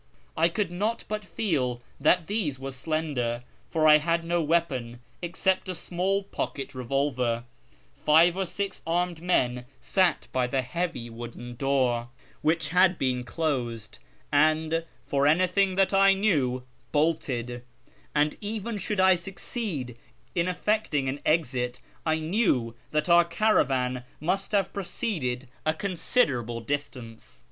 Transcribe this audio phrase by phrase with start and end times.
[0.35, 5.69] I could not but feel that these were slender, for I had no weapon except
[5.69, 7.43] a small pocket revolver;
[7.93, 12.09] five or six armed men sat by the heavy wooden door,
[12.41, 13.99] which had been closed,
[14.31, 17.63] and, for anything that I knew, bolted;
[18.15, 19.99] and even should I succeed
[20.33, 26.65] in effecting an exit, I knew that our caravan must have proceeded a con siderable
[26.65, 27.39] distance.